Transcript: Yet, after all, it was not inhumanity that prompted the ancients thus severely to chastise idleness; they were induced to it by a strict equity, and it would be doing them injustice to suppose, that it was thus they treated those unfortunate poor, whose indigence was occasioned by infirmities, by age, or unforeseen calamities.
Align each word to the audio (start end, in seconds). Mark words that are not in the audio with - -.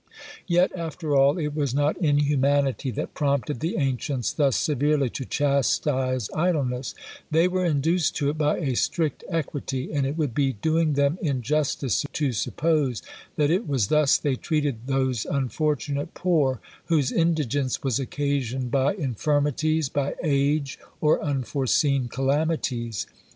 Yet, 0.47 0.75
after 0.75 1.15
all, 1.15 1.37
it 1.37 1.53
was 1.55 1.75
not 1.75 1.95
inhumanity 1.97 2.89
that 2.89 3.13
prompted 3.13 3.59
the 3.59 3.77
ancients 3.77 4.33
thus 4.33 4.55
severely 4.55 5.11
to 5.11 5.25
chastise 5.25 6.27
idleness; 6.35 6.95
they 7.29 7.47
were 7.47 7.63
induced 7.63 8.15
to 8.15 8.31
it 8.31 8.35
by 8.39 8.57
a 8.57 8.75
strict 8.75 9.23
equity, 9.29 9.93
and 9.93 10.07
it 10.07 10.17
would 10.17 10.33
be 10.33 10.53
doing 10.53 10.93
them 10.93 11.19
injustice 11.21 12.03
to 12.13 12.31
suppose, 12.33 13.03
that 13.35 13.51
it 13.51 13.67
was 13.67 13.89
thus 13.89 14.17
they 14.17 14.35
treated 14.35 14.87
those 14.87 15.23
unfortunate 15.25 16.15
poor, 16.15 16.59
whose 16.85 17.11
indigence 17.11 17.83
was 17.83 17.99
occasioned 17.99 18.71
by 18.71 18.95
infirmities, 18.95 19.87
by 19.87 20.15
age, 20.23 20.79
or 20.99 21.21
unforeseen 21.21 22.07
calamities. 22.07 23.05